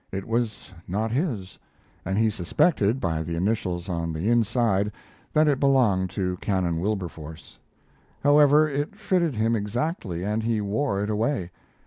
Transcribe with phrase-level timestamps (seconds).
[0.11, 1.59] It was not his,
[2.03, 4.91] and he suspected, by the initials on the inside,
[5.31, 7.59] that it belonged to Canon Wilberforce.
[8.23, 11.51] However, it fitted him exactly and he wore it away.